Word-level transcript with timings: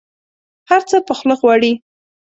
هر 0.69 0.81
څه 0.89 0.97
په 1.07 1.13
خوله 1.17 1.35
غواړي. 1.41 1.71